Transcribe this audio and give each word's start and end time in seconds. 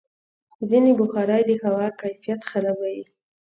ځینې 0.69 0.91
بخارۍ 0.99 1.41
د 1.49 1.51
هوا 1.63 1.87
کیفیت 2.01 2.41
خرابوي. 2.49 3.05